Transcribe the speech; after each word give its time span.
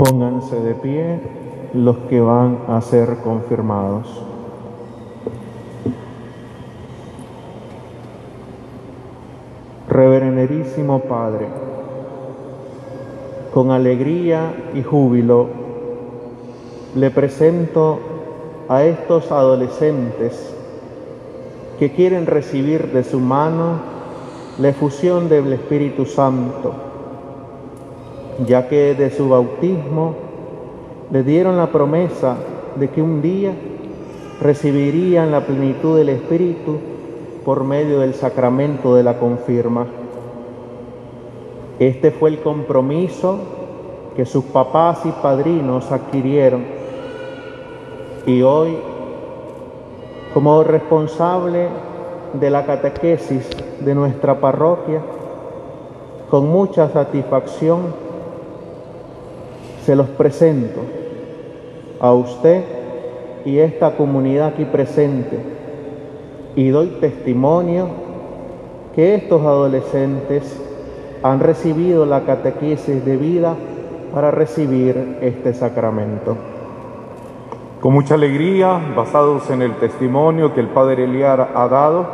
Pónganse 0.00 0.58
de 0.58 0.74
pie 0.76 1.20
los 1.74 1.94
que 2.08 2.22
van 2.22 2.60
a 2.68 2.80
ser 2.80 3.18
confirmados. 3.22 4.06
Reverenderísimo 9.90 11.00
Padre, 11.00 11.48
con 13.52 13.72
alegría 13.72 14.70
y 14.72 14.82
júbilo 14.82 15.48
le 16.94 17.10
presento 17.10 17.98
a 18.70 18.84
estos 18.84 19.30
adolescentes 19.30 20.54
que 21.78 21.92
quieren 21.92 22.24
recibir 22.24 22.90
de 22.90 23.04
su 23.04 23.20
mano 23.20 23.80
la 24.58 24.70
efusión 24.70 25.28
del 25.28 25.52
Espíritu 25.52 26.06
Santo, 26.06 26.89
ya 28.46 28.68
que 28.68 28.94
de 28.94 29.10
su 29.10 29.28
bautismo 29.28 30.14
le 31.10 31.22
dieron 31.22 31.56
la 31.56 31.66
promesa 31.66 32.36
de 32.76 32.88
que 32.88 33.02
un 33.02 33.20
día 33.20 33.52
recibirían 34.40 35.30
la 35.30 35.44
plenitud 35.46 35.96
del 35.96 36.08
Espíritu 36.10 36.78
por 37.44 37.64
medio 37.64 38.00
del 38.00 38.14
sacramento 38.14 38.94
de 38.94 39.02
la 39.02 39.18
confirma. 39.18 39.86
Este 41.78 42.10
fue 42.10 42.30
el 42.30 42.40
compromiso 42.40 43.38
que 44.16 44.24
sus 44.24 44.44
papás 44.44 45.00
y 45.04 45.12
padrinos 45.22 45.90
adquirieron 45.90 46.80
y 48.26 48.42
hoy, 48.42 48.76
como 50.34 50.62
responsable 50.62 51.68
de 52.34 52.50
la 52.50 52.66
catequesis 52.66 53.48
de 53.80 53.94
nuestra 53.94 54.40
parroquia, 54.40 55.00
con 56.30 56.48
mucha 56.48 56.88
satisfacción 56.90 58.09
se 59.90 59.96
los 59.96 60.06
presento 60.10 60.82
a 61.98 62.12
usted 62.12 62.62
y 63.44 63.58
esta 63.58 63.96
comunidad 63.96 64.50
aquí 64.50 64.64
presente 64.64 65.36
y 66.54 66.68
doy 66.68 66.98
testimonio 67.00 67.88
que 68.94 69.16
estos 69.16 69.42
adolescentes 69.42 70.62
han 71.24 71.40
recibido 71.40 72.06
la 72.06 72.20
catequesis 72.20 73.04
de 73.04 73.16
vida 73.16 73.56
para 74.14 74.30
recibir 74.30 75.18
este 75.22 75.54
sacramento. 75.54 76.36
Con 77.80 77.92
mucha 77.92 78.14
alegría, 78.14 78.80
basados 78.94 79.50
en 79.50 79.60
el 79.60 79.74
testimonio 79.78 80.54
que 80.54 80.60
el 80.60 80.68
Padre 80.68 81.02
Eliar 81.02 81.50
ha 81.52 81.66
dado, 81.66 82.06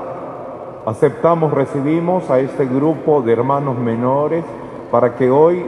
aceptamos, 0.86 1.52
recibimos 1.52 2.30
a 2.30 2.40
este 2.40 2.64
grupo 2.64 3.20
de 3.20 3.34
hermanos 3.34 3.76
menores 3.76 4.46
para 4.90 5.14
que 5.14 5.30
hoy 5.30 5.62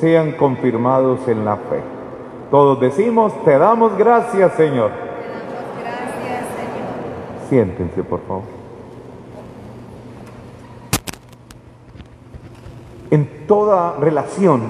sean 0.00 0.32
confirmados 0.32 1.26
en 1.28 1.44
la 1.44 1.56
fe. 1.56 1.80
Todos 2.50 2.80
decimos, 2.80 3.32
te 3.44 3.58
damos 3.58 3.96
gracias, 3.96 4.52
Señor. 4.54 4.90
Gracias, 5.80 6.46
Señor. 6.56 7.48
Siéntense, 7.48 8.04
por 8.04 8.20
favor. 8.20 8.44
En 13.10 13.46
toda 13.46 13.96
relación 13.98 14.62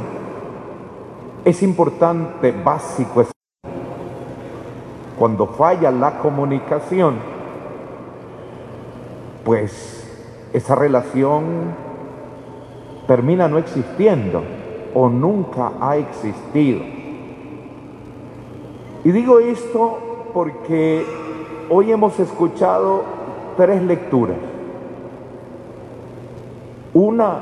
es 1.44 1.62
importante, 1.62 2.52
básico, 2.52 3.20
es 3.20 3.30
cuando 5.18 5.46
falla 5.46 5.90
la 5.90 6.18
comunicación, 6.18 7.16
pues 9.44 10.06
esa 10.52 10.74
relación 10.74 11.74
termina 13.06 13.48
no 13.48 13.58
existiendo 13.58 14.42
o 14.98 15.10
nunca 15.10 15.72
ha 15.78 15.98
existido. 15.98 16.80
Y 19.04 19.12
digo 19.12 19.40
esto 19.40 19.98
porque 20.32 21.04
hoy 21.68 21.92
hemos 21.92 22.18
escuchado 22.18 23.02
tres 23.58 23.82
lecturas. 23.82 24.38
Una 26.94 27.40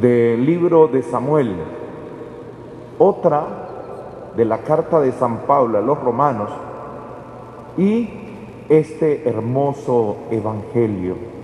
del 0.00 0.44
libro 0.44 0.88
de 0.88 1.00
Samuel, 1.04 1.54
otra 2.98 3.46
de 4.36 4.44
la 4.44 4.58
carta 4.58 4.98
de 4.98 5.12
San 5.12 5.46
Pablo 5.46 5.78
a 5.78 5.80
los 5.80 6.00
romanos 6.00 6.50
y 7.76 8.10
este 8.68 9.28
hermoso 9.28 10.16
evangelio. 10.32 11.37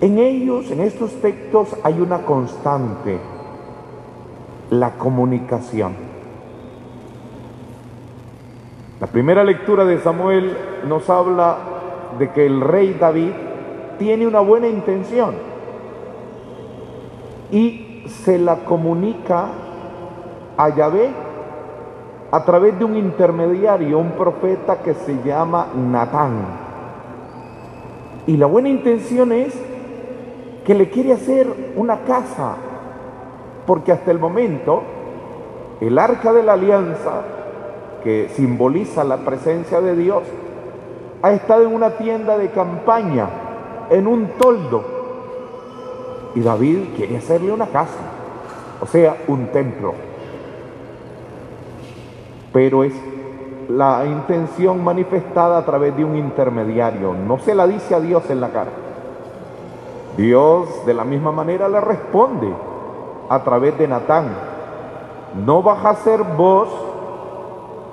En 0.00 0.18
ellos, 0.18 0.70
en 0.70 0.80
estos 0.80 1.12
textos, 1.20 1.76
hay 1.82 2.00
una 2.00 2.22
constante, 2.22 3.18
la 4.70 4.92
comunicación. 4.92 5.94
La 8.98 9.06
primera 9.06 9.44
lectura 9.44 9.84
de 9.84 9.98
Samuel 9.98 10.56
nos 10.88 11.10
habla 11.10 11.58
de 12.18 12.30
que 12.30 12.46
el 12.46 12.62
rey 12.62 12.96
David 12.98 13.32
tiene 13.98 14.26
una 14.26 14.40
buena 14.40 14.68
intención 14.68 15.34
y 17.50 18.04
se 18.06 18.38
la 18.38 18.64
comunica 18.64 19.48
a 20.56 20.68
Yahvé 20.74 21.10
a 22.30 22.44
través 22.44 22.78
de 22.78 22.84
un 22.84 22.96
intermediario, 22.96 23.98
un 23.98 24.12
profeta 24.12 24.78
que 24.78 24.94
se 24.94 25.22
llama 25.22 25.68
Natán. 25.74 26.70
Y 28.26 28.36
la 28.36 28.46
buena 28.46 28.68
intención 28.68 29.32
es 29.32 29.69
que 30.70 30.76
le 30.76 30.88
quiere 30.88 31.12
hacer 31.12 31.52
una 31.74 32.04
casa, 32.04 32.54
porque 33.66 33.90
hasta 33.90 34.12
el 34.12 34.20
momento 34.20 34.84
el 35.80 35.98
arca 35.98 36.32
de 36.32 36.44
la 36.44 36.52
alianza, 36.52 37.22
que 38.04 38.28
simboliza 38.36 39.02
la 39.02 39.16
presencia 39.16 39.80
de 39.80 39.96
Dios, 39.96 40.22
ha 41.22 41.32
estado 41.32 41.64
en 41.64 41.74
una 41.74 41.90
tienda 41.98 42.38
de 42.38 42.50
campaña, 42.50 43.28
en 43.90 44.06
un 44.06 44.28
toldo. 44.38 44.84
Y 46.36 46.40
David 46.40 46.90
quiere 46.94 47.16
hacerle 47.16 47.50
una 47.50 47.66
casa, 47.66 47.98
o 48.80 48.86
sea, 48.86 49.16
un 49.26 49.48
templo 49.48 49.92
pero 52.52 52.84
es 52.84 52.94
la 53.68 54.04
intención 54.06 54.84
manifestada 54.84 55.58
a 55.58 55.64
través 55.64 55.96
de 55.96 56.04
un 56.04 56.16
intermediario. 56.16 57.12
No 57.14 57.38
se 57.40 57.56
la 57.56 57.66
dice 57.66 57.96
a 57.96 58.00
Dios 58.00 58.28
en 58.30 58.40
la 58.40 58.50
cara. 58.50 58.70
Dios 60.20 60.84
de 60.84 60.92
la 60.92 61.04
misma 61.04 61.32
manera 61.32 61.66
le 61.66 61.80
responde 61.80 62.52
a 63.28 63.42
través 63.42 63.78
de 63.78 63.88
Natán. 63.88 64.28
No 65.46 65.62
vas 65.62 65.82
a 65.86 65.94
ser 65.94 66.22
vos 66.22 66.68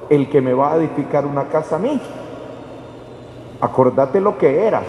el 0.10 0.30
que 0.30 0.42
me 0.42 0.54
va 0.54 0.74
a 0.74 0.76
edificar 0.76 1.26
una 1.26 1.46
casa 1.46 1.78
a 1.78 1.80
mí. 1.80 2.02
Acordate 3.62 4.20
lo 4.20 4.38
que 4.38 4.68
eras. 4.68 4.84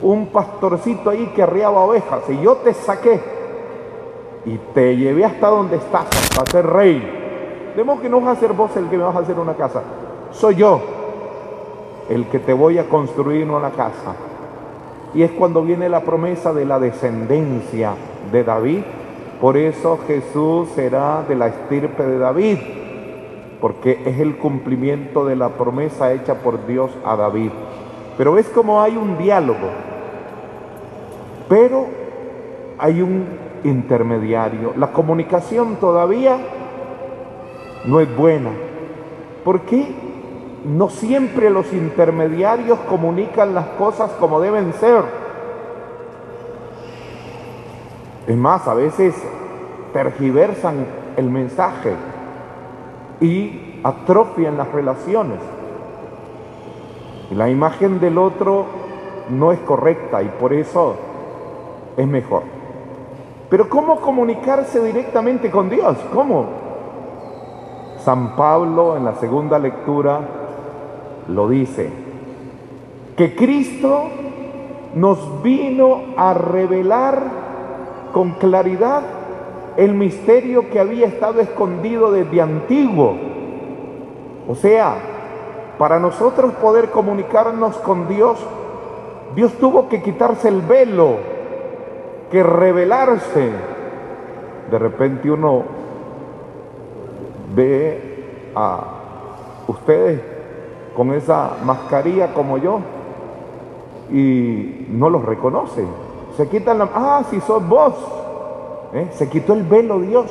Un 0.00 0.28
pastorcito 0.28 1.10
ahí 1.10 1.26
que 1.34 1.42
arriaba 1.42 1.80
ovejas 1.80 2.22
y 2.30 2.40
yo 2.40 2.56
te 2.56 2.72
saqué 2.72 3.20
y 4.46 4.56
te 4.72 4.96
llevé 4.96 5.26
hasta 5.26 5.48
donde 5.48 5.76
estás, 5.76 6.06
hasta 6.06 6.50
ser 6.50 6.66
rey 6.66 7.74
de 7.76 8.00
que 8.00 8.08
no 8.08 8.22
vas 8.22 8.38
a 8.38 8.40
ser 8.40 8.54
vos 8.54 8.74
el 8.76 8.88
que 8.88 8.96
me 8.96 9.04
vas 9.04 9.16
a 9.16 9.18
hacer 9.18 9.38
una 9.38 9.54
casa. 9.54 9.82
Soy 10.30 10.56
yo 10.56 10.80
el 12.08 12.26
que 12.28 12.38
te 12.38 12.54
voy 12.54 12.78
a 12.78 12.88
construir 12.88 13.50
una 13.50 13.70
casa. 13.70 14.14
Y 15.14 15.22
es 15.22 15.30
cuando 15.32 15.62
viene 15.62 15.88
la 15.88 16.00
promesa 16.00 16.52
de 16.52 16.64
la 16.64 16.78
descendencia 16.78 17.94
de 18.30 18.44
David. 18.44 18.80
Por 19.40 19.56
eso 19.56 19.98
Jesús 20.06 20.68
será 20.74 21.22
de 21.28 21.34
la 21.34 21.46
estirpe 21.48 22.02
de 22.02 22.18
David, 22.18 22.58
porque 23.60 24.02
es 24.04 24.18
el 24.18 24.36
cumplimiento 24.36 25.24
de 25.24 25.36
la 25.36 25.50
promesa 25.50 26.12
hecha 26.12 26.34
por 26.36 26.66
Dios 26.66 26.90
a 27.04 27.16
David. 27.16 27.50
Pero 28.16 28.36
es 28.36 28.48
como 28.48 28.82
hay 28.82 28.96
un 28.96 29.16
diálogo, 29.16 29.68
pero 31.48 31.86
hay 32.78 33.00
un 33.00 33.26
intermediario. 33.64 34.72
La 34.76 34.92
comunicación 34.92 35.76
todavía 35.76 36.36
no 37.84 38.00
es 38.00 38.16
buena. 38.16 38.50
¿Por 39.44 39.62
qué? 39.62 40.07
No 40.64 40.88
siempre 40.88 41.50
los 41.50 41.72
intermediarios 41.72 42.78
comunican 42.88 43.54
las 43.54 43.66
cosas 43.78 44.10
como 44.18 44.40
deben 44.40 44.72
ser. 44.74 45.04
Es 48.26 48.36
más, 48.36 48.66
a 48.68 48.74
veces 48.74 49.14
tergiversan 49.92 50.86
el 51.16 51.30
mensaje 51.30 51.94
y 53.20 53.80
atrofian 53.82 54.56
las 54.56 54.70
relaciones. 54.72 55.38
La 57.30 57.48
imagen 57.48 58.00
del 58.00 58.18
otro 58.18 58.66
no 59.30 59.52
es 59.52 59.58
correcta 59.60 60.22
y 60.22 60.28
por 60.28 60.52
eso 60.52 60.96
es 61.96 62.06
mejor. 62.06 62.42
Pero 63.48 63.68
¿cómo 63.68 64.00
comunicarse 64.00 64.82
directamente 64.82 65.50
con 65.50 65.70
Dios? 65.70 65.96
¿Cómo? 66.12 66.46
San 68.04 68.36
Pablo 68.36 68.96
en 68.96 69.04
la 69.04 69.14
segunda 69.14 69.58
lectura 69.58 70.37
lo 71.28 71.48
dice, 71.48 71.90
que 73.16 73.34
Cristo 73.36 74.04
nos 74.94 75.42
vino 75.42 76.14
a 76.16 76.34
revelar 76.34 77.22
con 78.12 78.32
claridad 78.32 79.02
el 79.76 79.94
misterio 79.94 80.70
que 80.70 80.80
había 80.80 81.06
estado 81.06 81.40
escondido 81.40 82.10
desde 82.10 82.40
antiguo. 82.40 83.16
O 84.48 84.54
sea, 84.54 84.96
para 85.78 86.00
nosotros 86.00 86.52
poder 86.54 86.90
comunicarnos 86.90 87.76
con 87.78 88.08
Dios, 88.08 88.44
Dios 89.36 89.52
tuvo 89.54 89.88
que 89.88 90.02
quitarse 90.02 90.48
el 90.48 90.62
velo, 90.62 91.16
que 92.30 92.42
revelarse. 92.42 93.50
De 94.70 94.78
repente 94.78 95.30
uno 95.30 95.62
ve 97.54 98.50
a 98.54 98.80
ustedes 99.66 100.37
con 100.98 101.12
esa 101.12 101.52
mascarilla 101.64 102.34
como 102.34 102.58
yo 102.58 102.80
y 104.10 104.88
no 104.90 105.08
los 105.08 105.24
reconoce. 105.24 105.84
Se 106.36 106.48
quitan 106.48 106.78
la... 106.78 106.88
Ah, 106.92 107.22
si 107.30 107.40
sos 107.40 107.66
vos. 107.68 107.94
¿Eh? 108.92 109.06
Se 109.12 109.28
quitó 109.28 109.52
el 109.52 109.62
velo 109.62 110.00
Dios 110.00 110.26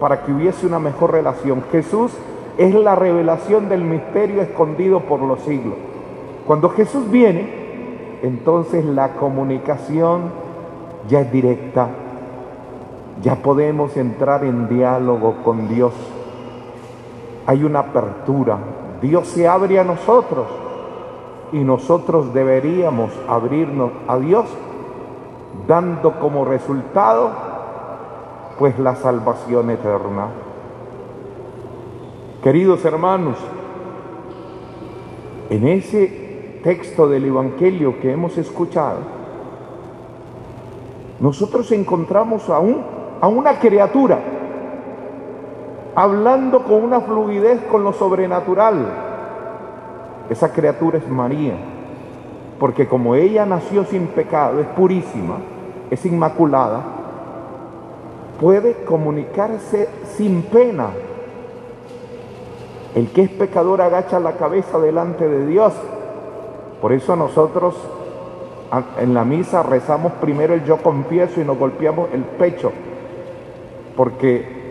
para 0.00 0.22
que 0.22 0.32
hubiese 0.32 0.66
una 0.66 0.78
mejor 0.78 1.12
relación. 1.12 1.62
Jesús 1.70 2.12
es 2.56 2.74
la 2.74 2.94
revelación 2.94 3.68
del 3.68 3.84
misterio 3.84 4.40
escondido 4.40 5.00
por 5.00 5.20
los 5.20 5.40
siglos. 5.40 5.74
Cuando 6.46 6.70
Jesús 6.70 7.10
viene, 7.10 7.46
entonces 8.22 8.86
la 8.86 9.16
comunicación 9.16 10.30
ya 11.10 11.20
es 11.20 11.30
directa. 11.30 11.88
Ya 13.22 13.34
podemos 13.34 13.98
entrar 13.98 14.44
en 14.44 14.70
diálogo 14.70 15.42
con 15.44 15.68
Dios. 15.68 15.92
Hay 17.44 17.64
una 17.64 17.80
apertura. 17.80 18.56
Dios 19.02 19.26
se 19.26 19.48
abre 19.48 19.80
a 19.80 19.84
nosotros 19.84 20.46
y 21.52 21.58
nosotros 21.58 22.32
deberíamos 22.32 23.10
abrirnos 23.28 23.90
a 24.06 24.16
Dios 24.18 24.46
dando 25.66 26.18
como 26.20 26.44
resultado 26.44 27.30
pues 28.58 28.78
la 28.78 28.94
salvación 28.94 29.70
eterna. 29.70 30.28
Queridos 32.44 32.84
hermanos, 32.84 33.36
en 35.50 35.66
ese 35.66 36.60
texto 36.62 37.08
del 37.08 37.24
Evangelio 37.24 38.00
que 38.00 38.12
hemos 38.12 38.38
escuchado, 38.38 38.98
nosotros 41.18 41.70
encontramos 41.72 42.48
a, 42.48 42.60
un, 42.60 42.84
a 43.20 43.26
una 43.26 43.58
criatura 43.58 44.20
hablando 45.94 46.64
con 46.64 46.82
una 46.82 47.00
fluidez 47.00 47.60
con 47.70 47.84
lo 47.84 47.92
sobrenatural. 47.92 48.86
Esa 50.30 50.52
criatura 50.52 50.98
es 50.98 51.08
María, 51.08 51.54
porque 52.58 52.88
como 52.88 53.14
ella 53.14 53.44
nació 53.44 53.84
sin 53.84 54.06
pecado, 54.08 54.60
es 54.60 54.66
purísima, 54.68 55.38
es 55.90 56.06
inmaculada, 56.06 56.82
puede 58.40 58.84
comunicarse 58.84 59.88
sin 60.16 60.42
pena 60.42 60.90
el 62.94 63.10
que 63.10 63.22
es 63.22 63.30
pecador 63.30 63.80
agacha 63.80 64.20
la 64.20 64.32
cabeza 64.32 64.78
delante 64.78 65.26
de 65.26 65.46
Dios. 65.46 65.72
Por 66.80 66.92
eso 66.92 67.16
nosotros 67.16 67.74
en 68.98 69.14
la 69.14 69.24
misa 69.24 69.62
rezamos 69.62 70.12
primero 70.14 70.54
el 70.54 70.64
yo 70.64 70.78
confieso 70.78 71.40
y 71.40 71.44
nos 71.44 71.58
golpeamos 71.58 72.10
el 72.12 72.22
pecho. 72.22 72.70
Porque 73.96 74.61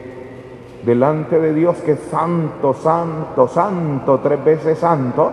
delante 0.85 1.39
de 1.39 1.53
Dios 1.53 1.77
que 1.77 1.93
es 1.93 1.99
santo, 2.09 2.73
santo, 2.73 3.47
santo, 3.47 4.19
tres 4.21 4.43
veces 4.43 4.79
santo, 4.79 5.31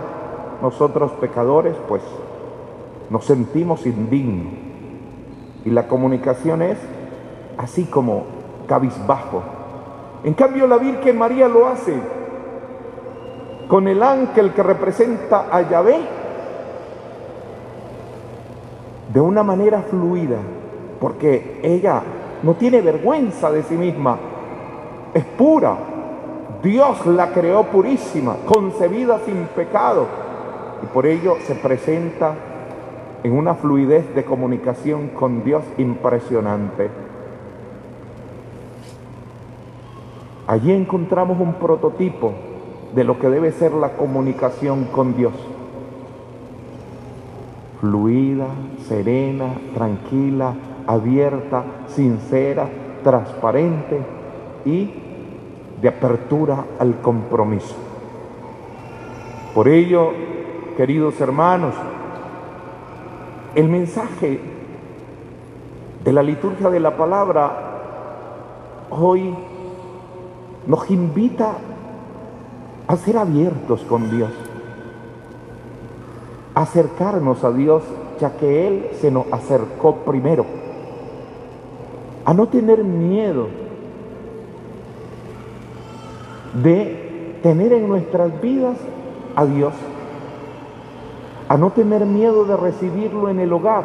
nosotros 0.60 1.12
pecadores 1.12 1.74
pues 1.88 2.02
nos 3.10 3.24
sentimos 3.24 3.86
indignos. 3.86 4.52
Y 5.64 5.70
la 5.70 5.88
comunicación 5.88 6.62
es 6.62 6.78
así 7.56 7.84
como 7.84 8.24
cabizbajo. 8.66 9.42
En 10.24 10.34
cambio 10.34 10.66
la 10.66 10.78
Virgen 10.78 11.18
María 11.18 11.48
lo 11.48 11.66
hace 11.66 11.94
con 13.68 13.86
el 13.86 14.02
ángel 14.02 14.52
que 14.52 14.62
representa 14.62 15.46
a 15.50 15.62
Yahvé 15.62 15.98
de 19.12 19.20
una 19.20 19.42
manera 19.42 19.82
fluida, 19.82 20.38
porque 21.00 21.60
ella 21.62 22.02
no 22.42 22.54
tiene 22.54 22.80
vergüenza 22.80 23.50
de 23.50 23.62
sí 23.62 23.74
misma, 23.74 24.18
es 25.14 25.24
pura. 25.24 25.76
Dios 26.62 27.06
la 27.06 27.30
creó 27.32 27.64
purísima, 27.64 28.36
concebida 28.44 29.20
sin 29.24 29.44
pecado, 29.54 30.06
y 30.82 30.86
por 30.86 31.06
ello 31.06 31.36
se 31.46 31.54
presenta 31.54 32.34
en 33.22 33.32
una 33.32 33.54
fluidez 33.54 34.14
de 34.14 34.24
comunicación 34.24 35.08
con 35.08 35.44
Dios 35.44 35.62
impresionante. 35.76 36.90
Allí 40.46 40.72
encontramos 40.72 41.38
un 41.40 41.54
prototipo 41.54 42.32
de 42.94 43.04
lo 43.04 43.18
que 43.18 43.28
debe 43.28 43.52
ser 43.52 43.72
la 43.72 43.90
comunicación 43.90 44.84
con 44.84 45.14
Dios. 45.16 45.34
Fluida, 47.80 48.46
serena, 48.88 49.54
tranquila, 49.74 50.54
abierta, 50.86 51.64
sincera, 51.86 52.68
transparente 53.04 54.17
y 54.64 54.90
de 55.80 55.88
apertura 55.88 56.64
al 56.78 57.00
compromiso. 57.00 57.74
Por 59.54 59.68
ello, 59.68 60.10
queridos 60.76 61.20
hermanos, 61.20 61.74
el 63.54 63.68
mensaje 63.68 64.40
de 66.04 66.12
la 66.12 66.22
liturgia 66.22 66.70
de 66.70 66.80
la 66.80 66.96
palabra 66.96 67.68
hoy 68.90 69.34
nos 70.66 70.90
invita 70.90 71.54
a 72.86 72.96
ser 72.96 73.18
abiertos 73.18 73.82
con 73.82 74.10
Dios, 74.10 74.30
acercarnos 76.54 77.44
a 77.44 77.52
Dios 77.52 77.82
ya 78.20 78.36
que 78.36 78.66
Él 78.66 78.90
se 79.00 79.10
nos 79.10 79.26
acercó 79.32 79.96
primero, 79.96 80.44
a 82.24 82.34
no 82.34 82.48
tener 82.48 82.84
miedo 82.84 83.67
de 86.54 87.38
tener 87.42 87.72
en 87.72 87.88
nuestras 87.88 88.40
vidas 88.40 88.76
a 89.36 89.44
Dios, 89.44 89.74
a 91.48 91.56
no 91.56 91.70
tener 91.70 92.04
miedo 92.04 92.44
de 92.44 92.56
recibirlo 92.56 93.28
en 93.28 93.40
el 93.40 93.52
hogar. 93.52 93.84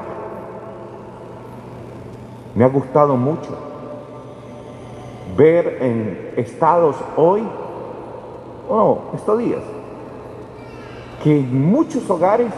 Me 2.56 2.64
ha 2.64 2.70
gustado 2.70 3.16
mucho 3.16 3.50
ver 5.36 5.78
en 5.82 6.34
estados 6.38 6.96
hoy 7.16 7.44
oh, 8.70 9.00
estos 9.16 9.40
días, 9.40 9.62
que 11.24 11.40
muchos 11.40 12.10
hogares 12.10 12.52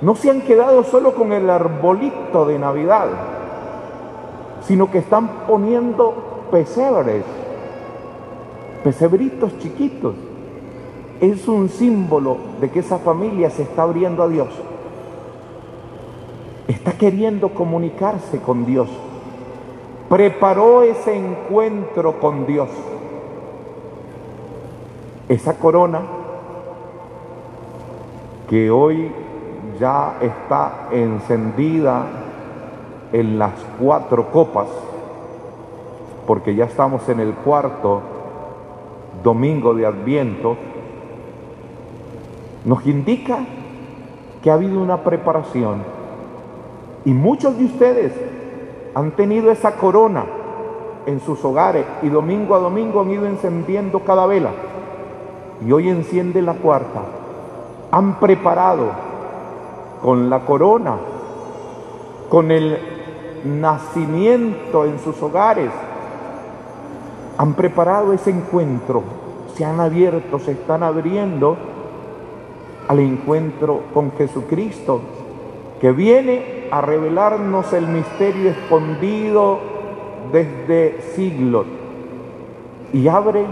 no 0.00 0.14
se 0.14 0.30
han 0.30 0.42
quedado 0.42 0.84
solo 0.84 1.14
con 1.14 1.32
el 1.32 1.48
arbolito 1.48 2.46
de 2.46 2.58
Navidad, 2.58 3.08
sino 4.62 4.90
que 4.90 4.98
están 4.98 5.28
poniendo 5.46 6.46
pesebres, 6.50 7.24
pesebritos 8.76 9.58
chiquitos. 9.58 10.14
Es 11.20 11.48
un 11.48 11.68
símbolo 11.68 12.36
de 12.60 12.70
que 12.70 12.80
esa 12.80 12.98
familia 12.98 13.50
se 13.50 13.62
está 13.62 13.82
abriendo 13.82 14.22
a 14.22 14.28
Dios. 14.28 14.48
Está 16.68 16.92
queriendo 16.92 17.50
comunicarse 17.50 18.38
con 18.40 18.66
Dios. 18.66 18.88
Preparó 20.08 20.82
ese 20.82 21.16
encuentro 21.16 22.20
con 22.20 22.46
Dios. 22.46 22.68
Esa 25.28 25.54
corona 25.58 26.00
que 28.48 28.70
hoy 28.70 29.10
ya 29.80 30.18
está 30.20 30.88
encendida 30.92 32.06
en 33.12 33.38
las 33.38 33.52
cuatro 33.80 34.30
copas, 34.30 34.68
porque 36.26 36.54
ya 36.54 36.64
estamos 36.64 37.08
en 37.08 37.20
el 37.20 37.32
cuarto 37.34 38.00
domingo 39.22 39.74
de 39.74 39.86
Adviento, 39.86 40.56
nos 42.64 42.86
indica 42.86 43.38
que 44.42 44.50
ha 44.50 44.54
habido 44.54 44.80
una 44.80 45.02
preparación. 45.02 45.82
Y 47.04 47.12
muchos 47.12 47.56
de 47.58 47.64
ustedes 47.64 48.12
han 48.94 49.12
tenido 49.12 49.50
esa 49.50 49.76
corona 49.76 50.24
en 51.06 51.20
sus 51.20 51.44
hogares 51.44 51.86
y 52.02 52.08
domingo 52.08 52.54
a 52.54 52.58
domingo 52.58 53.00
han 53.00 53.10
ido 53.10 53.26
encendiendo 53.26 54.00
cada 54.00 54.26
vela. 54.26 54.50
Y 55.64 55.72
hoy 55.72 55.88
enciende 55.88 56.42
la 56.42 56.54
cuarta, 56.54 57.02
han 57.90 58.18
preparado 58.18 58.90
con 60.02 60.28
la 60.28 60.40
corona, 60.40 60.96
con 62.28 62.50
el 62.50 62.78
nacimiento 63.44 64.84
en 64.84 64.98
sus 64.98 65.22
hogares, 65.22 65.70
han 67.38 67.54
preparado 67.54 68.12
ese 68.12 68.30
encuentro, 68.30 69.02
se 69.54 69.64
han 69.64 69.80
abierto, 69.80 70.38
se 70.38 70.52
están 70.52 70.82
abriendo 70.82 71.56
al 72.88 73.00
encuentro 73.00 73.82
con 73.92 74.12
Jesucristo, 74.12 75.00
que 75.80 75.92
viene 75.92 76.68
a 76.70 76.80
revelarnos 76.80 77.72
el 77.72 77.86
misterio 77.88 78.50
escondido 78.50 79.58
desde 80.32 81.00
siglos 81.14 81.66
y 82.92 83.08
abre 83.08 83.44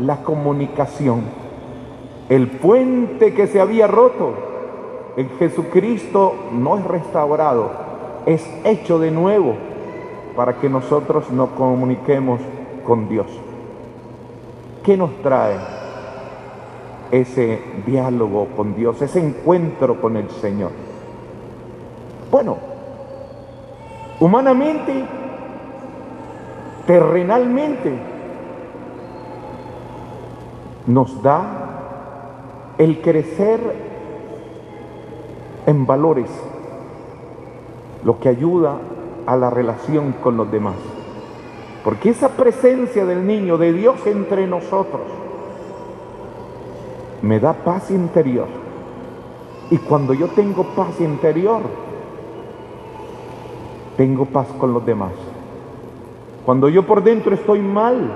la 0.00 0.22
comunicación. 0.22 1.22
El 2.28 2.48
puente 2.48 3.34
que 3.34 3.46
se 3.46 3.60
había 3.60 3.86
roto 3.86 4.32
en 5.16 5.28
Jesucristo 5.38 6.34
no 6.52 6.78
es 6.78 6.84
restaurado, 6.84 7.70
es 8.26 8.48
hecho 8.64 8.98
de 8.98 9.10
nuevo 9.10 9.54
para 10.34 10.54
que 10.54 10.68
nosotros 10.68 11.30
nos 11.30 11.50
comuniquemos 11.50 12.40
con 12.84 13.08
Dios. 13.08 13.26
¿Qué 14.82 14.96
nos 14.96 15.10
trae 15.22 15.56
ese 17.10 17.60
diálogo 17.86 18.48
con 18.56 18.74
Dios, 18.74 19.00
ese 19.02 19.20
encuentro 19.20 20.00
con 20.00 20.16
el 20.16 20.28
Señor? 20.30 20.70
Bueno, 22.30 22.58
humanamente, 24.20 25.04
terrenalmente, 26.86 27.98
nos 30.86 31.22
da 31.22 31.64
el 32.76 33.00
crecer 33.00 33.60
en 35.66 35.86
valores, 35.86 36.30
lo 38.04 38.18
que 38.18 38.28
ayuda 38.28 38.76
a 39.26 39.36
la 39.36 39.48
relación 39.48 40.12
con 40.22 40.36
los 40.36 40.50
demás. 40.50 40.74
Porque 41.84 42.10
esa 42.10 42.30
presencia 42.30 43.04
del 43.04 43.26
niño, 43.26 43.58
de 43.58 43.74
Dios 43.74 44.06
entre 44.06 44.46
nosotros, 44.46 45.02
me 47.20 47.38
da 47.38 47.52
paz 47.52 47.90
interior. 47.90 48.48
Y 49.70 49.76
cuando 49.76 50.14
yo 50.14 50.28
tengo 50.28 50.64
paz 50.74 50.98
interior, 51.00 51.60
tengo 53.98 54.24
paz 54.24 54.48
con 54.58 54.72
los 54.72 54.84
demás. 54.86 55.12
Cuando 56.46 56.70
yo 56.70 56.86
por 56.86 57.02
dentro 57.02 57.34
estoy 57.34 57.60
mal, 57.60 58.10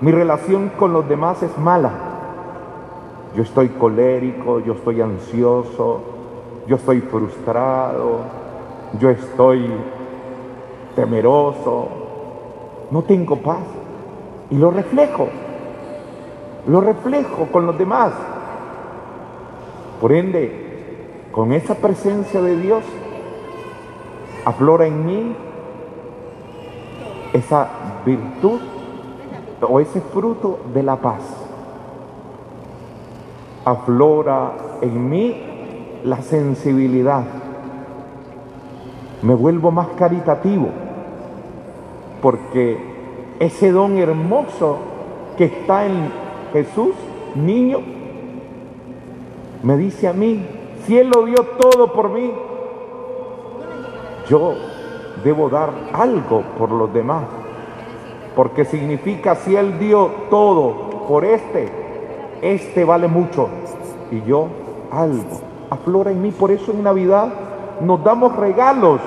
mi 0.00 0.10
relación 0.10 0.70
con 0.70 0.92
los 0.92 1.08
demás 1.08 1.42
es 1.44 1.56
mala. 1.58 1.92
Yo 3.36 3.42
estoy 3.42 3.68
colérico, 3.68 4.58
yo 4.60 4.72
estoy 4.72 5.00
ansioso, 5.00 6.00
yo 6.66 6.76
estoy 6.76 7.00
frustrado, 7.02 8.20
yo 8.98 9.10
estoy 9.10 9.70
temeroso, 10.96 12.07
no 12.90 13.02
tengo 13.02 13.36
paz. 13.36 13.62
Y 14.50 14.56
lo 14.56 14.70
reflejo, 14.70 15.28
lo 16.66 16.80
reflejo 16.80 17.48
con 17.52 17.66
los 17.66 17.76
demás. 17.76 18.12
Por 20.00 20.12
ende, 20.12 21.28
con 21.32 21.52
esa 21.52 21.74
presencia 21.74 22.40
de 22.40 22.56
Dios, 22.56 22.82
aflora 24.44 24.86
en 24.86 25.04
mí 25.04 25.36
esa 27.32 27.68
virtud 28.06 28.60
o 29.60 29.80
ese 29.80 30.00
fruto 30.00 30.60
de 30.72 30.82
la 30.82 30.96
paz. 30.96 31.22
Aflora 33.64 34.52
en 34.80 35.10
mí 35.10 35.42
la 36.04 36.22
sensibilidad. 36.22 37.24
Me 39.20 39.34
vuelvo 39.34 39.70
más 39.70 39.88
caritativo 39.88 40.87
porque 42.20 42.78
ese 43.38 43.70
don 43.70 43.98
hermoso 43.98 44.78
que 45.36 45.44
está 45.44 45.86
en 45.86 46.10
Jesús, 46.52 46.94
niño, 47.34 47.80
me 49.62 49.76
dice 49.76 50.08
a 50.08 50.12
mí, 50.12 50.44
si 50.86 50.98
Él 50.98 51.10
lo 51.14 51.24
dio 51.24 51.42
todo 51.58 51.92
por 51.92 52.10
mí, 52.10 52.32
yo 54.28 54.54
debo 55.24 55.48
dar 55.48 55.70
algo 55.92 56.42
por 56.58 56.70
los 56.70 56.92
demás. 56.92 57.24
Porque 58.36 58.64
significa 58.64 59.34
si 59.34 59.56
Él 59.56 59.78
dio 59.78 60.10
todo 60.30 61.06
por 61.08 61.24
este, 61.24 61.68
este 62.42 62.84
vale 62.84 63.08
mucho. 63.08 63.48
Y 64.10 64.22
yo 64.22 64.48
algo. 64.90 65.40
Aflora 65.70 66.10
en 66.10 66.22
mí. 66.22 66.30
Por 66.30 66.50
eso 66.50 66.72
en 66.72 66.82
Navidad 66.82 67.32
nos 67.80 68.02
damos 68.04 68.36
regalos. 68.36 69.00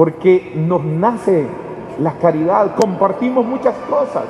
Porque 0.00 0.54
nos 0.56 0.82
nace 0.82 1.46
la 1.98 2.12
caridad. 2.12 2.74
Compartimos 2.74 3.44
muchas 3.44 3.74
cosas. 3.90 4.22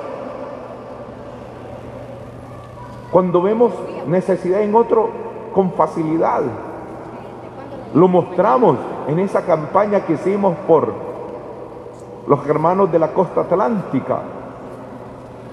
Cuando 3.12 3.40
vemos 3.40 3.70
necesidad 4.08 4.62
en 4.62 4.74
otro, 4.74 5.10
con 5.54 5.70
facilidad. 5.74 6.40
Lo 7.94 8.08
mostramos 8.08 8.78
en 9.06 9.20
esa 9.20 9.42
campaña 9.42 10.00
que 10.00 10.14
hicimos 10.14 10.56
por 10.66 10.92
los 12.26 12.44
hermanos 12.48 12.90
de 12.90 12.98
la 12.98 13.12
costa 13.12 13.42
atlántica. 13.42 14.22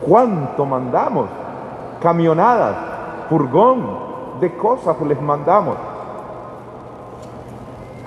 ¿Cuánto 0.01 0.65
mandamos? 0.65 1.27
Camionadas, 2.01 2.75
furgón 3.29 3.86
de 4.41 4.57
cosas 4.57 5.00
les 5.01 5.21
mandamos. 5.21 5.75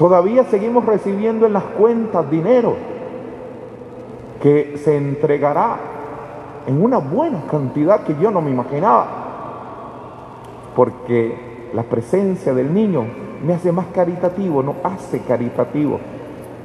Todavía 0.00 0.44
seguimos 0.44 0.86
recibiendo 0.86 1.44
en 1.44 1.52
las 1.52 1.62
cuentas 1.62 2.30
dinero 2.30 2.74
que 4.42 4.78
se 4.82 4.96
entregará 4.96 5.76
en 6.66 6.82
una 6.82 6.96
buena 6.96 7.42
cantidad 7.50 8.02
que 8.04 8.16
yo 8.18 8.30
no 8.30 8.40
me 8.40 8.50
imaginaba. 8.50 9.06
Porque 10.74 11.68
la 11.74 11.82
presencia 11.82 12.54
del 12.54 12.72
niño 12.72 13.04
me 13.44 13.52
hace 13.52 13.72
más 13.72 13.88
caritativo, 13.94 14.62
no 14.62 14.76
hace 14.82 15.20
caritativo. 15.20 16.00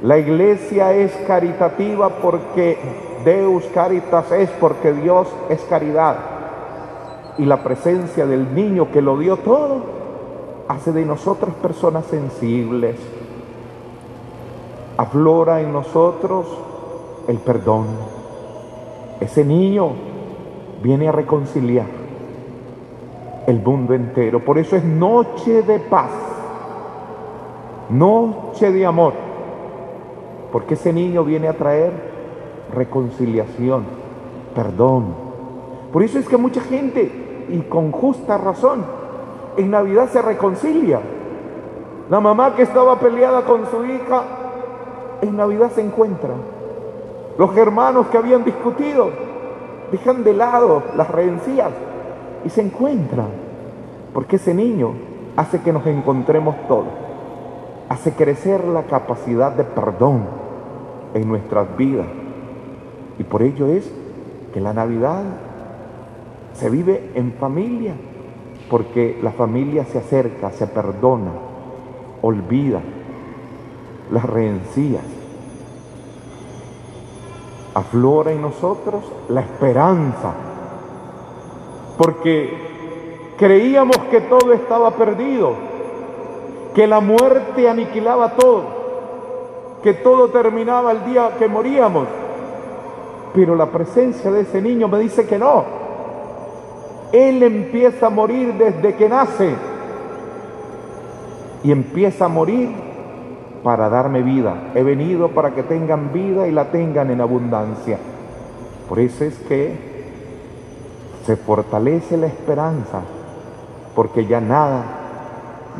La 0.02 0.16
iglesia 0.16 0.94
es 0.94 1.14
caritativa 1.26 2.08
porque 2.08 2.78
Deus 3.22 3.66
Caritas 3.66 4.32
es 4.32 4.48
porque 4.48 4.94
Dios 4.94 5.28
es 5.50 5.60
caridad. 5.68 6.16
Y 7.36 7.44
la 7.44 7.62
presencia 7.62 8.24
del 8.24 8.54
niño 8.54 8.90
que 8.90 9.02
lo 9.02 9.18
dio 9.18 9.36
todo 9.36 9.82
hace 10.68 10.90
de 10.92 11.04
nosotros 11.04 11.54
personas 11.56 12.06
sensibles. 12.06 12.96
Aflora 14.96 15.60
en 15.60 15.72
nosotros 15.72 16.46
el 17.28 17.38
perdón. 17.38 17.86
Ese 19.20 19.44
niño 19.44 19.90
viene 20.82 21.08
a 21.08 21.12
reconciliar 21.12 21.86
el 23.46 23.60
mundo 23.60 23.94
entero. 23.94 24.44
Por 24.44 24.58
eso 24.58 24.76
es 24.76 24.84
noche 24.84 25.62
de 25.62 25.78
paz, 25.80 26.10
noche 27.90 28.72
de 28.72 28.86
amor, 28.86 29.12
porque 30.50 30.74
ese 30.74 30.92
niño 30.92 31.24
viene 31.24 31.48
a 31.48 31.56
traer 31.56 31.92
reconciliación, 32.74 33.84
perdón. 34.54 35.14
Por 35.92 36.02
eso 36.02 36.18
es 36.18 36.28
que 36.28 36.36
mucha 36.36 36.60
gente, 36.60 37.46
y 37.48 37.60
con 37.68 37.92
justa 37.92 38.38
razón, 38.38 38.84
en 39.56 39.70
Navidad 39.70 40.08
se 40.10 40.22
reconcilia. 40.22 41.00
La 42.10 42.20
mamá 42.20 42.54
que 42.54 42.62
estaba 42.62 42.98
peleada 42.98 43.44
con 43.44 43.66
su 43.66 43.84
hija, 43.84 44.22
en 45.22 45.36
Navidad 45.36 45.70
se 45.72 45.80
encuentra. 45.80 46.34
Los 47.38 47.56
hermanos 47.56 48.06
que 48.06 48.18
habían 48.18 48.44
discutido, 48.44 49.10
dejan 49.92 50.24
de 50.24 50.34
lado 50.34 50.82
las 50.96 51.10
rencillas 51.10 51.72
y 52.44 52.50
se 52.50 52.62
encuentran. 52.62 53.28
Porque 54.12 54.36
ese 54.36 54.54
niño 54.54 54.94
hace 55.36 55.60
que 55.60 55.72
nos 55.72 55.86
encontremos 55.86 56.56
todos. 56.68 56.86
Hace 57.88 58.12
crecer 58.12 58.64
la 58.64 58.84
capacidad 58.84 59.52
de 59.52 59.64
perdón 59.64 60.24
en 61.14 61.28
nuestras 61.28 61.76
vidas. 61.76 62.06
Y 63.18 63.24
por 63.24 63.42
ello 63.42 63.66
es 63.66 63.90
que 64.52 64.60
la 64.60 64.72
Navidad 64.72 65.22
se 66.54 66.70
vive 66.70 67.10
en 67.14 67.32
familia. 67.34 67.94
Porque 68.70 69.18
la 69.22 69.30
familia 69.30 69.84
se 69.84 69.98
acerca, 69.98 70.50
se 70.50 70.66
perdona, 70.66 71.30
olvida 72.22 72.80
las 74.10 74.24
rencillas. 74.24 75.02
Aflora 77.74 78.32
en 78.32 78.42
nosotros 78.42 79.04
la 79.28 79.40
esperanza. 79.42 80.32
Porque 81.98 83.34
creíamos 83.36 83.96
que 84.10 84.20
todo 84.22 84.52
estaba 84.52 84.92
perdido, 84.92 85.54
que 86.74 86.86
la 86.86 87.00
muerte 87.00 87.68
aniquilaba 87.68 88.34
todo, 88.36 88.62
que 89.82 89.94
todo 89.94 90.28
terminaba 90.28 90.92
el 90.92 91.04
día 91.04 91.36
que 91.38 91.48
moríamos. 91.48 92.06
Pero 93.34 93.54
la 93.54 93.66
presencia 93.66 94.30
de 94.30 94.42
ese 94.42 94.62
niño 94.62 94.88
me 94.88 94.98
dice 94.98 95.26
que 95.26 95.38
no. 95.38 95.64
Él 97.12 97.42
empieza 97.42 98.06
a 98.06 98.10
morir 98.10 98.54
desde 98.54 98.94
que 98.94 99.08
nace 99.08 99.54
y 101.62 101.72
empieza 101.72 102.26
a 102.26 102.28
morir 102.28 102.85
para 103.66 103.88
darme 103.88 104.22
vida. 104.22 104.70
He 104.76 104.84
venido 104.84 105.30
para 105.30 105.50
que 105.50 105.64
tengan 105.64 106.12
vida 106.12 106.46
y 106.46 106.52
la 106.52 106.66
tengan 106.70 107.10
en 107.10 107.20
abundancia. 107.20 107.98
Por 108.88 109.00
eso 109.00 109.24
es 109.24 109.36
que 109.40 109.76
se 111.24 111.34
fortalece 111.34 112.16
la 112.16 112.28
esperanza, 112.28 113.00
porque 113.96 114.24
ya 114.24 114.40
nada 114.40 114.84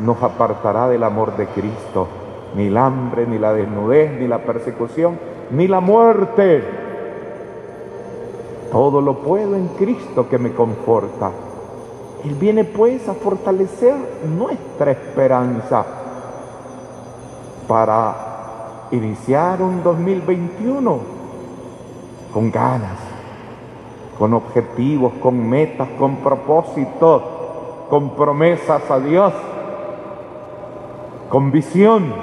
nos 0.03 0.21
apartará 0.21 0.89
del 0.89 1.01
amor 1.01 1.37
de 1.37 1.45
Cristo. 1.47 2.09
ni 2.57 2.67
el 2.67 2.77
hambre, 2.77 3.25
ni 3.25 3.39
la 3.39 3.53
desnudez, 3.53 4.19
ni 4.19 4.27
la 4.27 4.39
persecución, 4.39 5.17
ni 5.51 5.69
la 5.69 5.79
muerte. 5.79 6.65
Todo 8.69 8.99
lo 8.99 9.19
puedo 9.19 9.55
en 9.55 9.69
Cristo 9.79 10.27
que 10.27 10.37
me 10.37 10.51
conforta. 10.51 11.31
Él 12.25 12.35
viene 12.35 12.65
pues 12.65 13.07
a 13.07 13.13
fortalecer 13.13 13.95
nuestra 14.37 14.91
esperanza 14.91 15.96
para 17.67 18.87
iniciar 18.91 19.61
un 19.61 19.83
2021 19.83 20.99
con 22.33 22.51
ganas, 22.51 22.97
con 24.17 24.33
objetivos, 24.33 25.13
con 25.21 25.49
metas, 25.49 25.87
con 25.99 26.17
propósitos, 26.17 27.21
con 27.89 28.11
promesas 28.15 28.89
a 28.89 28.99
Dios, 28.99 29.33
con 31.29 31.51
visión, 31.51 32.13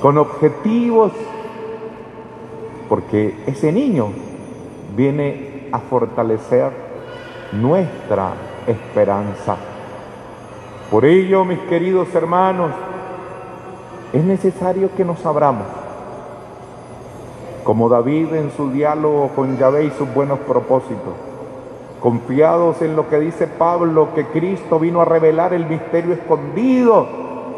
con 0.00 0.18
objetivos, 0.18 1.12
porque 2.88 3.42
ese 3.46 3.72
niño 3.72 4.08
viene 4.96 5.68
a 5.72 5.78
fortalecer 5.78 6.72
nuestra 7.52 8.32
esperanza. 8.66 9.56
Por 10.92 11.06
ello, 11.06 11.46
mis 11.46 11.58
queridos 11.60 12.14
hermanos, 12.14 12.70
es 14.12 14.22
necesario 14.22 14.90
que 14.94 15.06
nos 15.06 15.24
abramos, 15.24 15.64
como 17.64 17.88
David 17.88 18.34
en 18.34 18.50
su 18.50 18.70
diálogo 18.70 19.30
con 19.34 19.56
Yahvé 19.56 19.86
y 19.86 19.90
sus 19.92 20.12
buenos 20.12 20.40
propósitos, 20.40 21.14
confiados 21.98 22.82
en 22.82 22.94
lo 22.94 23.08
que 23.08 23.20
dice 23.20 23.46
Pablo, 23.46 24.08
que 24.14 24.26
Cristo 24.26 24.78
vino 24.78 25.00
a 25.00 25.06
revelar 25.06 25.54
el 25.54 25.64
misterio 25.64 26.12
escondido 26.12 27.06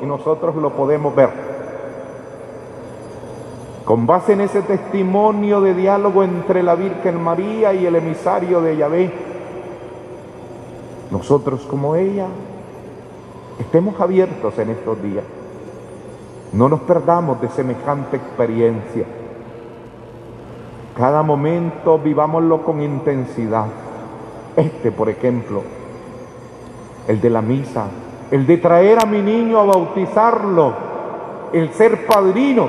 y 0.00 0.06
nosotros 0.06 0.54
lo 0.54 0.70
podemos 0.70 1.12
ver. 1.16 1.30
Con 3.84 4.06
base 4.06 4.34
en 4.34 4.42
ese 4.42 4.62
testimonio 4.62 5.60
de 5.60 5.74
diálogo 5.74 6.22
entre 6.22 6.62
la 6.62 6.76
Virgen 6.76 7.20
María 7.20 7.74
y 7.74 7.84
el 7.84 7.96
emisario 7.96 8.60
de 8.60 8.76
Yahvé, 8.76 9.12
nosotros 11.10 11.66
como 11.68 11.96
ella 11.96 12.28
estemos 13.58 14.00
abiertos 14.00 14.58
en 14.58 14.70
estos 14.70 15.02
días. 15.02 15.24
No 16.52 16.68
nos 16.68 16.80
perdamos 16.80 17.40
de 17.40 17.48
semejante 17.48 18.16
experiencia. 18.16 19.04
Cada 20.96 21.22
momento 21.22 21.98
vivámoslo 21.98 22.62
con 22.62 22.80
intensidad. 22.80 23.66
Este, 24.56 24.92
por 24.92 25.08
ejemplo, 25.08 25.62
el 27.08 27.20
de 27.20 27.30
la 27.30 27.42
misa, 27.42 27.86
el 28.30 28.46
de 28.46 28.56
traer 28.58 29.00
a 29.02 29.06
mi 29.06 29.20
niño 29.20 29.58
a 29.58 29.64
bautizarlo, 29.64 30.72
el 31.52 31.70
ser 31.72 32.06
padrino, 32.06 32.68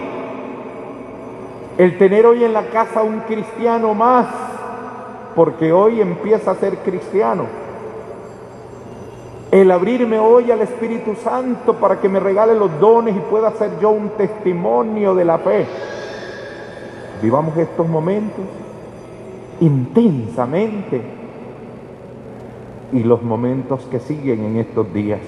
el 1.77 1.97
tener 1.97 2.25
hoy 2.25 2.43
en 2.43 2.53
la 2.53 2.63
casa 2.69 3.03
un 3.03 3.19
cristiano 3.21 3.93
más, 3.93 4.25
porque 5.35 5.71
hoy 5.71 6.01
empieza 6.01 6.51
a 6.51 6.55
ser 6.55 6.77
cristiano 6.79 7.64
el 9.61 9.71
abrirme 9.71 10.19
hoy 10.19 10.51
al 10.51 10.59
Espíritu 10.59 11.15
Santo 11.15 11.75
para 11.75 12.01
que 12.01 12.09
me 12.09 12.19
regale 12.19 12.53
los 12.55 12.77
dones 12.77 13.15
y 13.15 13.19
pueda 13.19 13.51
ser 13.51 13.79
yo 13.79 13.89
un 13.89 14.09
testimonio 14.09 15.15
de 15.15 15.23
la 15.23 15.37
fe. 15.37 15.65
Vivamos 17.21 17.55
estos 17.55 17.87
momentos 17.87 18.43
intensamente 19.61 21.01
y 22.91 23.03
los 23.03 23.23
momentos 23.23 23.85
que 23.89 24.01
siguen 24.01 24.43
en 24.43 24.57
estos 24.57 24.93
días. 24.93 25.21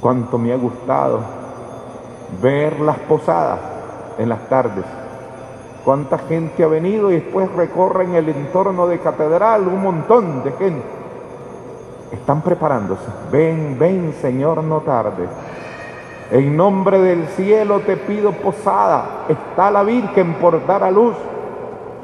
Cuánto 0.00 0.38
me 0.38 0.54
ha 0.54 0.56
gustado 0.56 1.20
ver 2.40 2.80
las 2.80 2.98
posadas 3.00 3.60
en 4.16 4.30
las 4.30 4.48
tardes. 4.48 4.86
Cuánta 5.84 6.16
gente 6.16 6.64
ha 6.64 6.66
venido 6.66 7.10
y 7.10 7.16
después 7.16 7.52
recorren 7.52 8.14
el 8.14 8.30
entorno 8.30 8.86
de 8.86 9.00
catedral, 9.00 9.68
un 9.68 9.82
montón 9.82 10.42
de 10.42 10.52
gente 10.52 10.99
están 12.12 12.42
preparándose. 12.42 13.06
Ven, 13.30 13.76
ven, 13.78 14.14
Señor, 14.20 14.62
no 14.64 14.80
tarde. 14.80 15.26
En 16.30 16.56
nombre 16.56 17.00
del 17.00 17.26
cielo 17.28 17.80
te 17.80 17.96
pido 17.96 18.32
posada. 18.32 19.26
Está 19.28 19.70
la 19.70 19.82
Virgen 19.82 20.34
por 20.34 20.64
dar 20.66 20.84
a 20.84 20.90
luz. 20.90 21.16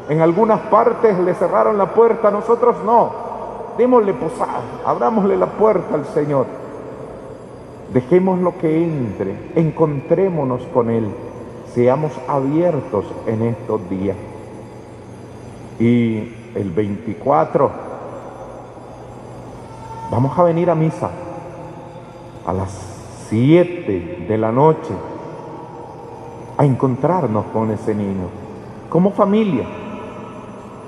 En 0.09 0.21
algunas 0.21 0.61
partes 0.63 1.19
le 1.19 1.35
cerraron 1.35 1.79
la 1.79 1.87
puerta, 1.87 2.31
nosotros 2.31 2.77
no. 2.85 3.27
Démosle 3.77 4.15
posada, 4.15 4.63
abrámosle 4.85 5.37
la 5.37 5.47
puerta 5.47 5.95
al 5.95 6.07
Señor. 6.07 6.47
Dejemos 7.93 8.41
lo 8.41 8.57
que 8.59 8.85
entre, 8.85 9.37
encontrémonos 9.55 10.63
con 10.73 10.91
Él, 10.91 11.09
seamos 11.73 12.13
abiertos 12.27 13.05
en 13.27 13.43
estos 13.43 13.89
días. 13.89 14.17
Y 15.79 16.35
el 16.55 16.71
24 16.71 17.86
Vamos 20.11 20.39
a 20.39 20.45
venir 20.45 20.71
a 20.71 20.75
misa 20.77 21.11
a 22.47 22.53
las 22.53 22.71
7 23.29 24.27
de 24.29 24.39
la 24.39 24.53
noche 24.53 24.95
a 26.57 26.65
encontrarnos 26.65 27.47
con 27.47 27.73
ese 27.73 27.93
niño, 27.93 28.29
como 28.89 29.11
familia. 29.11 29.67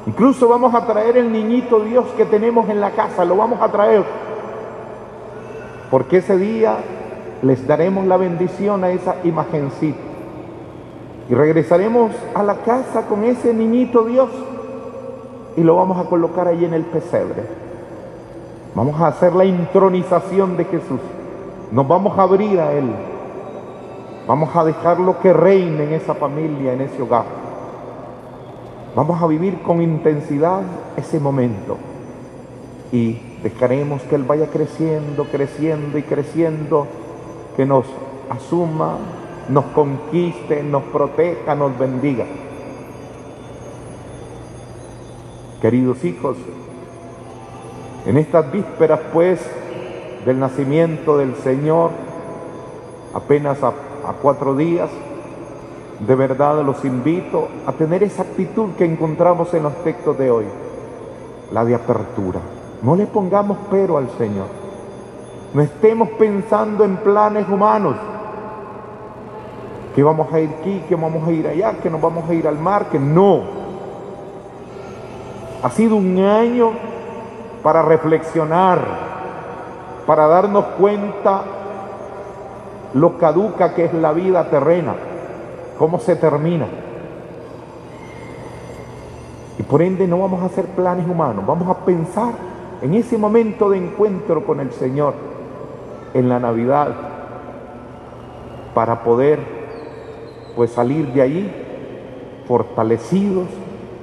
Incluso 0.07 0.49
vamos 0.49 0.73
a 0.73 0.87
traer 0.87 1.17
el 1.17 1.33
niñito 1.33 1.81
Dios 1.81 2.07
que 2.17 2.27
tenemos 2.27 2.69
en 2.69 2.81
la 2.81 2.93
casa, 2.93 3.25
lo 3.25 3.37
vamos 3.37 3.61
a 3.61 3.73
traer. 3.73 4.05
Porque 5.91 6.19
ese 6.19 6.37
día 6.39 6.77
les 7.43 7.67
daremos 7.67 8.07
la 8.07 8.19
bendición 8.19 8.85
a 8.85 8.91
esa 8.91 9.17
imagencita. 9.25 9.99
Y 11.29 11.35
regresaremos 11.35 12.13
a 12.35 12.43
la 12.45 12.59
casa 12.59 13.07
con 13.09 13.25
ese 13.25 13.53
niñito 13.53 14.05
Dios 14.05 14.31
y 15.57 15.63
lo 15.63 15.75
vamos 15.75 15.99
a 15.99 16.09
colocar 16.09 16.47
ahí 16.47 16.65
en 16.65 16.73
el 16.73 16.85
pesebre. 16.85 17.68
Vamos 18.79 19.01
a 19.01 19.09
hacer 19.09 19.35
la 19.35 19.45
intronización 19.45 20.57
de 20.57 20.65
Jesús. 20.65 21.01
Nos 21.73 21.89
vamos 21.89 22.17
a 22.17 22.23
abrir 22.23 22.61
a 22.61 22.73
Él. 22.73 22.89
Vamos 24.25 24.55
a 24.55 24.63
dejarlo 24.63 25.19
que 25.19 25.33
reine 25.33 25.83
en 25.83 25.95
esa 25.95 26.15
familia, 26.15 26.75
en 26.75 26.83
ese 26.83 27.03
hogar. 27.03 27.25
Vamos 28.95 29.21
a 29.21 29.27
vivir 29.27 29.63
con 29.63 29.83
intensidad 29.83 30.61
ese 30.97 31.19
momento. 31.19 31.77
Y 32.93 33.19
dejaremos 33.43 34.03
que 34.03 34.15
Él 34.15 34.23
vaya 34.23 34.47
creciendo, 34.47 35.25
creciendo 35.25 35.99
y 35.99 36.03
creciendo, 36.05 36.87
que 37.57 37.67
nos 37.67 37.85
asuma, 38.31 38.97
nos 39.49 39.65
conquiste, 39.75 40.63
nos 40.63 40.85
proteja, 40.85 41.57
nos 41.57 41.77
bendiga. 41.77 42.27
Queridos 45.61 46.05
hijos, 46.05 46.37
en 48.09 48.17
estas 48.17 48.51
vísperas, 48.51 49.01
pues, 49.13 49.39
del 50.25 50.41
nacimiento 50.41 51.19
del 51.19 51.37
Señor, 51.37 51.91
apenas 53.13 53.63
a, 53.63 53.73
cuatro 54.23 54.57
días, 54.57 54.89
de 56.01 56.15
verdad 56.15 56.65
los 56.65 56.83
invito 56.87 57.49
a 57.67 57.73
tener 57.73 58.03
esa 58.03 58.23
actitud 58.23 58.71
que 58.79 58.87
encontramos 58.87 59.53
en 59.53 59.65
los 59.65 59.75
textos 59.85 60.17
de 60.17 60.31
hoy, 60.31 60.47
la 61.53 61.67
de 61.67 61.75
apertura. 61.75 62.41
No 62.81 62.97
le 62.97 63.05
pongamos 63.05 63.59
pero 63.71 63.99
al 63.99 64.09
Señor. 64.17 64.47
No 65.53 65.61
estemos 65.61 66.09
pensando 66.19 66.85
en 66.85 66.97
planes 66.97 67.47
humanos, 67.47 67.97
que 69.95 70.03
vamos 70.03 70.33
a 70.33 70.41
ir 70.41 70.49
aquí, 70.59 70.83
que 70.89 70.95
vamos 70.95 71.29
a 71.29 71.31
ir 71.31 71.47
allá, 71.47 71.75
que 71.75 71.91
nos 71.91 72.01
vamos 72.01 72.27
a 72.31 72.33
ir 72.33 72.49
al 72.49 72.59
mar, 72.59 72.87
que 72.91 72.99
no. 72.99 73.43
Ha 75.63 75.69
sido 75.69 75.97
un 75.97 76.19
año 76.19 76.88
para 77.63 77.83
reflexionar, 77.83 78.81
para 80.07 80.27
darnos 80.27 80.65
cuenta 80.79 81.43
lo 82.95 83.19
caduca 83.19 83.75
que 83.75 83.85
es 83.85 83.95
la 83.95 84.13
vida 84.13 84.49
terrena, 84.49 84.95
cómo 85.79 85.99
se 85.99 86.17
termina. 86.17 86.67
Y 89.59 89.63
por 89.63 89.83
ende 89.83 90.07
no 90.07 90.19
vamos 90.19 90.43
a 90.43 90.47
hacer 90.47 90.67
planes 90.67 91.07
humanos, 91.07 91.45
vamos 91.47 91.69
a 91.69 91.85
pensar 91.85 92.33
en 92.81 92.95
ese 92.95 93.19
momento 93.19 93.69
de 93.71 93.79
encuentro 93.79 94.45
con 94.47 94.61
el 94.61 94.73
Señor, 94.73 95.15
en 96.15 96.29
la 96.29 96.39
Navidad, 96.39 96.95
para 98.73 99.03
poder 99.03 99.41
pues 100.55 100.71
salir 100.71 101.13
de 101.13 101.23
ahí 101.23 102.45
fortalecidos, 102.47 103.47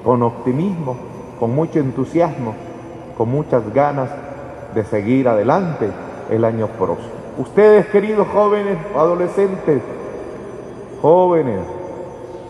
con 0.04 0.22
optimismo, 0.22 0.96
con 1.40 1.56
mucho 1.56 1.80
entusiasmo, 1.80 2.54
con 3.18 3.30
muchas 3.30 3.74
ganas 3.74 4.10
de 4.74 4.84
seguir 4.84 5.28
adelante 5.28 5.90
el 6.30 6.44
año 6.44 6.68
próximo. 6.68 7.14
Ustedes, 7.38 7.88
queridos 7.88 8.28
jóvenes, 8.28 8.78
adolescentes, 8.96 9.82
jóvenes, 11.02 11.60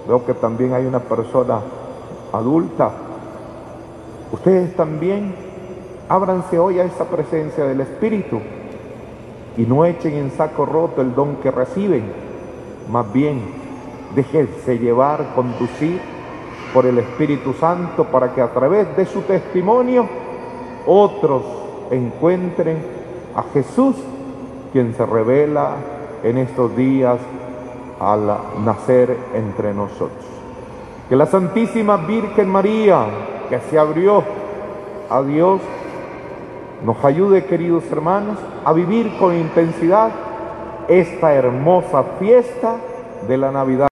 veo 0.08 0.25
que 0.25 0.34
también 0.34 0.73
hay 0.73 0.86
una 0.86 0.99
persona 0.99 1.60
adulta, 2.32 2.91
ustedes 4.32 4.75
también 4.75 5.34
ábranse 6.08 6.60
hoy 6.60 6.80
a 6.80 6.84
esa 6.84 7.06
presencia 7.06 7.65
del 7.65 7.82
Espíritu 7.82 8.39
y 9.58 9.63
no 9.63 9.86
echen 9.86 10.13
en 10.13 10.32
saco 10.32 10.65
roto 10.65 11.01
el 11.01 11.15
don 11.15 11.38
que 11.38 11.49
reciben. 11.49 12.12
Más 12.91 13.12
bien, 13.12 13.41
déjense 14.13 14.78
llevar, 14.78 15.34
conducir 15.34 15.99
por 16.73 16.86
el 16.86 16.99
Espíritu 16.99 17.54
Santo 17.54 18.04
para 18.06 18.34
que 18.34 18.41
a 18.41 18.51
través 18.51 18.95
de 18.95 19.06
su 19.06 19.21
testimonio 19.21 20.08
otros 20.86 21.43
encuentren 21.91 22.78
a 23.36 23.43
Jesús, 23.54 23.95
quien 24.71 24.93
se 24.95 25.06
revela 25.06 25.76
en 26.24 26.38
estos 26.38 26.76
días 26.76 27.17
al 28.00 28.38
nacer 28.63 29.17
entre 29.34 29.74
nosotros. 29.74 30.26
Que 31.10 31.15
la 31.15 31.26
Santísima 31.26 31.98
Virgen 31.98 32.50
María, 32.50 33.06
que 33.50 33.60
se 33.69 33.78
abrió 33.78 34.24
a 35.10 35.21
Dios, 35.21 35.62
nos 36.84 37.04
ayude, 37.06 37.45
queridos 37.45 37.84
hermanos, 37.91 38.38
a 38.63 38.74
vivir 38.74 39.17
con 39.17 39.36
intensidad 39.36 40.10
esta 40.88 41.34
hermosa 41.34 42.04
fiesta 42.19 42.76
de 43.28 43.38
la 43.38 43.52
Navidad. 43.52 43.84